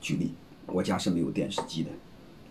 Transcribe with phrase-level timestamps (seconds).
[0.00, 0.32] 举例，
[0.66, 1.90] 我家是没有电视机的，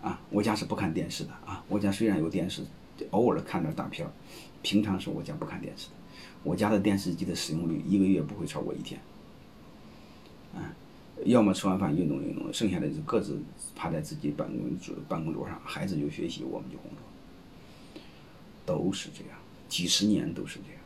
[0.00, 1.64] 啊，我家是不看电视的啊。
[1.68, 2.62] 我家虽然有电视，
[3.10, 4.10] 偶尔看点大片儿，
[4.62, 5.94] 平常是我家不看电视的。
[6.44, 9.00] 我家的电视机的使用率一个月不会超过一天，
[10.54, 10.74] 啊，
[11.24, 13.40] 要么吃完饭运动运动，剩下的就各自
[13.76, 18.02] 趴在自己办公桌办公桌上，孩子就学习，我们就工作，
[18.66, 19.38] 都是这样，
[19.68, 20.80] 几十年都是这样，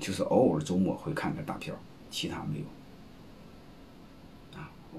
[0.00, 1.78] 就是偶尔周末会看个大片儿，
[2.10, 2.64] 其他没有。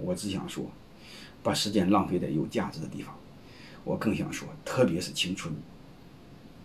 [0.02, 0.66] 我只想说，
[1.42, 3.16] 把时间浪费在有价值的地方。
[3.84, 5.54] 我更想说，特别是青春，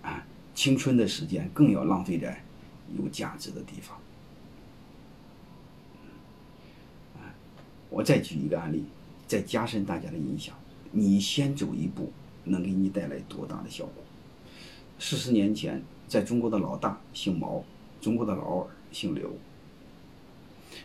[0.03, 0.25] 啊，
[0.55, 2.43] 青春的时间更要浪费在
[2.97, 3.99] 有价值的地方。
[7.17, 7.35] 啊，
[7.91, 8.85] 我再举一个案例，
[9.27, 10.55] 再加深大家的印象。
[10.93, 12.13] 你先走一步，
[12.45, 14.05] 能给你带来多大的效果？
[14.99, 17.63] 四十年前，在中国的老大姓毛，
[18.01, 19.37] 中国的老二姓刘。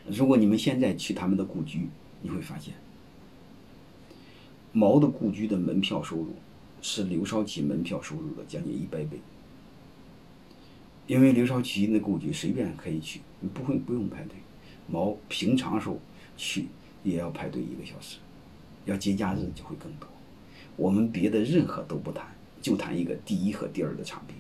[0.08, 1.88] 如果你们现在去他们的故居，
[2.24, 2.74] 你会发现，
[4.72, 6.34] 毛的故居的门票收入
[6.82, 9.20] 是刘少奇门票收入的将近一百倍。
[11.06, 14.38] 因为刘少奇那故居随便可以去，你不会不用排队。
[14.88, 16.00] 毛平常时候
[16.38, 16.68] 去
[17.04, 18.20] 也要排队一个小时，
[18.86, 20.08] 要节假日就会更多。
[20.78, 24.36] 我们别的任何都不谈，就谈一个第一和第二的差别。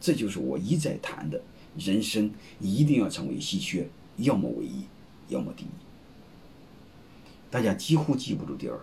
[0.00, 1.40] 这就是我一再谈的，
[1.78, 4.84] 人生一定要成为稀缺，要么唯一，
[5.28, 5.68] 要么第一。
[7.50, 8.78] 大家几乎记不住第二，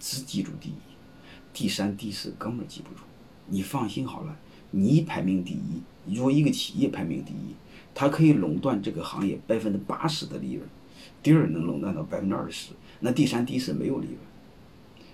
[0.00, 0.74] 只记住第一，
[1.52, 3.02] 第三、第四根本记不住。
[3.46, 4.34] 你放心好了，
[4.70, 5.82] 你排名第一。
[6.06, 7.54] 如果一个企业排名第一，
[7.94, 10.66] 它可以垄断这个行业百分之八十的利润，
[11.22, 14.18] 第二能垄断到百分之二十，那第三、第四没有利润，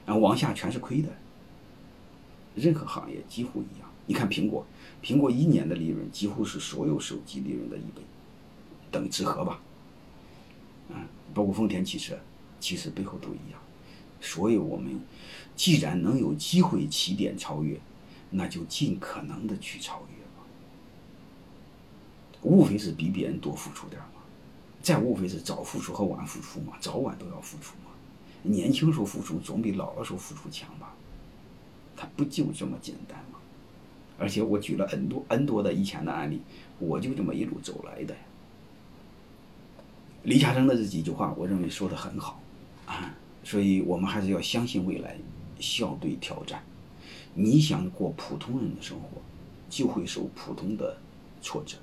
[0.06, 1.08] 然后往下全是亏的。
[2.54, 3.90] 任何行业几乎一样。
[4.06, 4.64] 你看苹果，
[5.02, 8.02] 苹果一年的利润几乎是所有手机利润的一倍，
[8.92, 9.60] 等于之和吧。
[10.88, 10.96] 嗯，
[11.34, 12.16] 包括丰田汽车。
[12.60, 13.60] 其实背后都一样，
[14.20, 15.00] 所以我们
[15.56, 17.80] 既然能有机会起点超越，
[18.30, 20.44] 那就尽可能的去超越吧。
[22.42, 24.20] 无非是比别人多付出点嘛，
[24.82, 27.90] 再无非是早付出和晚付出嘛，早晚都要付出嘛。
[28.42, 30.94] 年轻时候付出总比老的时候付出强吧？
[31.96, 33.38] 他不就这么简单吗？
[34.18, 36.42] 而且我举了 N 多 N 多的以前的案例，
[36.78, 38.14] 我就这么一路走来的。
[40.22, 42.38] 李嘉诚的这几句话，我认为说的很好。
[43.50, 45.16] 所以我们还是要相信未来，
[45.58, 46.62] 笑对挑战。
[47.34, 49.20] 你想过普通人的生活，
[49.68, 50.96] 就会受普通的
[51.42, 51.78] 挫折；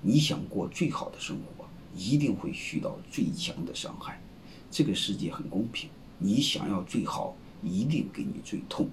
[0.00, 1.64] 你想过最好的生活，
[1.96, 4.22] 一定会遇到最强的伤害。
[4.70, 7.34] 这个世界很公平，你想要最好，
[7.64, 8.88] 一定给你最痛。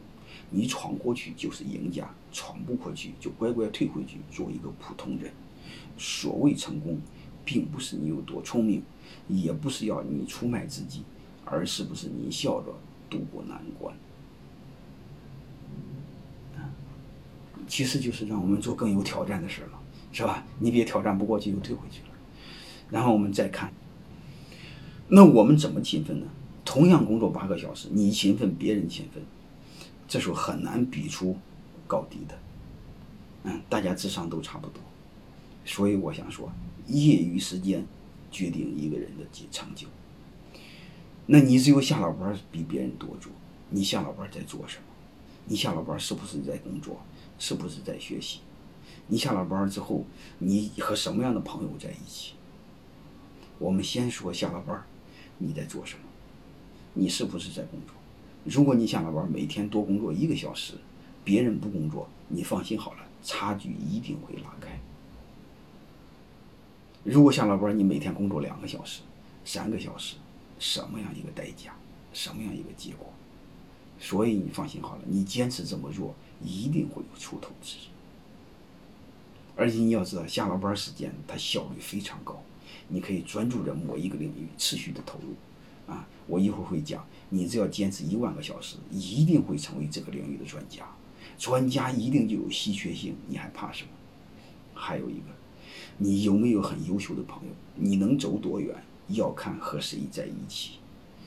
[0.50, 5.32] 你闯过去就是赢家，闯不过去就乖乖退回去做一个普通人。
[5.96, 7.00] 所谓成功，
[7.46, 8.82] 并不是你有多聪明，
[9.28, 11.04] 也不是要你出卖自己。
[11.46, 12.74] 而是不是你笑着
[13.10, 13.96] 度过难关？
[17.68, 19.80] 其实就是让我们做更有挑战的事了，
[20.12, 20.46] 是吧？
[20.60, 22.10] 你别挑战不过去又退回去了。
[22.92, 23.74] 然后我们再看，
[25.08, 26.28] 那我们怎么勤奋呢？
[26.64, 29.24] 同样工作八个小时，你勤奋，别人勤奋，
[30.08, 31.38] 这时候很难比出
[31.88, 32.38] 高低的。
[33.46, 34.82] 嗯，大家智商都差不多，
[35.66, 36.52] 所以我想说，
[36.88, 37.84] 业余时间
[38.30, 39.88] 决定一个人的成就。
[41.28, 43.32] 那你只有下了班比别人多做，
[43.70, 44.84] 你下了班在做什么？
[45.46, 47.02] 你下了班是不是在工作？
[47.40, 48.40] 是不是在学习？
[49.08, 50.06] 你下了班之后，
[50.38, 52.34] 你和什么样的朋友在一起？
[53.58, 54.84] 我们先说下了班，
[55.40, 56.04] 你在做什么？
[56.94, 57.96] 你是不是在工作？
[58.44, 60.74] 如果你下了班每天多工作一个小时，
[61.24, 64.80] 别人不工作，你放心好了，差距一定会拉开。
[67.04, 69.02] 如果下了班你每天工作两个小时、
[69.44, 70.16] 三个小时。
[70.60, 71.76] 什么样一个代价，
[72.14, 73.12] 什么样一个结果？
[74.00, 77.82] 所以你放心好了，你坚持这么做，一定会有出头之日。
[79.56, 82.42] 而且你要知道，下了班时间它效率非常高，
[82.90, 85.34] 你可以专注在某一个领域持续的投入。
[85.92, 90.84] 啊，我一会儿会讲，你只要坚持一万个小时，一定会成为这个领域的专家。
[91.38, 93.90] 专家一定就有稀缺性，你还怕什么？
[94.74, 95.28] 还有一个，
[96.00, 97.54] 你有没有很优秀的朋友？
[97.76, 98.76] 你能走多远？
[99.08, 100.74] 要看和谁在一起。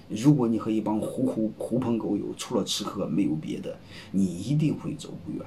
[0.08, 3.78] 如果你和一帮狐狐狐朋狗友，除了吃喝没有别的，
[4.10, 5.42] 你一定会走不远。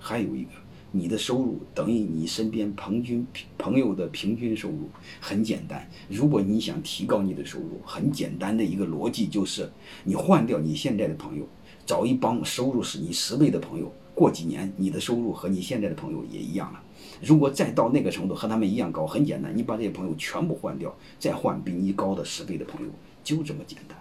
[0.00, 0.50] 还有一个，
[0.90, 3.26] 你的收入等于你身边平均
[3.56, 4.90] 朋友的平均收入。
[5.20, 9.70] 很简单，如果你想提高你的收入，很简单的一个逻辑就是，
[10.02, 11.46] 你换掉你现在的朋友，
[11.86, 16.80] 找一帮收入是你十倍的朋友，过几年你的收入和你现在的朋友也一样了。
[17.22, 23.96] 如果再到那个程度和他们一样高，很简单，你把这些朋友全部换掉，再换比你高的十倍的朋友，就这么简单。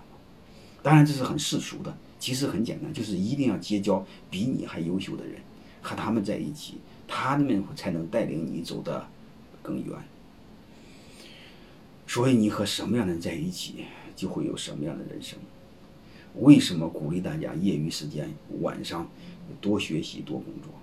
[0.81, 5.35] 当然这是很世俗的，其实很简单，就是一定要结交比你还优秀的人，
[5.81, 6.75] 和他们在一起，
[7.07, 9.07] 他们才能带领你走得
[9.61, 9.95] 更远。
[12.05, 15.39] 所以你和什么样的人在一起，就会有什么样的人生。
[16.39, 18.29] 为什么鼓励大家业余时间
[18.61, 19.07] 晚上
[19.61, 20.73] 多学习多工作，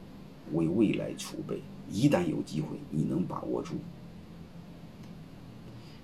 [0.52, 1.60] 为未来储备？
[1.90, 3.74] 一旦有机会，你能把握住，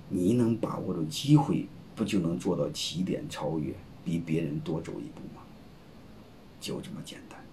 [0.09, 3.73] 你能把握住机会，不就能做到起点超越，
[4.05, 5.43] 比别人多走一步吗？
[6.61, 7.46] 就这么简单。